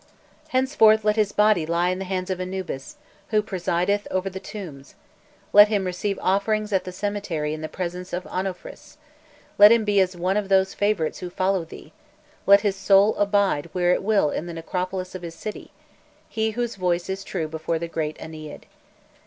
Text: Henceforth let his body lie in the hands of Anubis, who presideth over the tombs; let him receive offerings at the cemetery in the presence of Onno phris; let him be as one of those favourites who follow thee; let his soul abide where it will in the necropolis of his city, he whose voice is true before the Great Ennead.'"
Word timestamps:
Henceforth 0.47 1.03
let 1.05 1.15
his 1.15 1.31
body 1.31 1.63
lie 1.63 1.89
in 1.89 1.99
the 1.99 2.05
hands 2.05 2.31
of 2.31 2.41
Anubis, 2.41 2.95
who 3.27 3.43
presideth 3.43 4.07
over 4.09 4.31
the 4.31 4.39
tombs; 4.39 4.95
let 5.53 5.67
him 5.67 5.85
receive 5.85 6.17
offerings 6.23 6.73
at 6.73 6.85
the 6.85 6.91
cemetery 6.91 7.53
in 7.53 7.61
the 7.61 7.69
presence 7.69 8.11
of 8.11 8.23
Onno 8.23 8.55
phris; 8.55 8.97
let 9.59 9.71
him 9.71 9.85
be 9.85 9.99
as 9.99 10.17
one 10.17 10.37
of 10.37 10.49
those 10.49 10.73
favourites 10.73 11.19
who 11.19 11.29
follow 11.29 11.63
thee; 11.65 11.93
let 12.47 12.61
his 12.61 12.75
soul 12.75 13.15
abide 13.17 13.69
where 13.73 13.91
it 13.93 14.01
will 14.01 14.31
in 14.31 14.47
the 14.47 14.53
necropolis 14.55 15.13
of 15.13 15.21
his 15.21 15.35
city, 15.35 15.69
he 16.27 16.49
whose 16.57 16.77
voice 16.77 17.07
is 17.07 17.23
true 17.23 17.47
before 17.47 17.77
the 17.77 17.87
Great 17.87 18.17
Ennead.'" 18.17 18.65